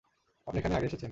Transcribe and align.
আপনি 0.47 0.57
এখানে 0.59 0.75
আগে 0.75 0.85
এসেছেন। 0.85 0.99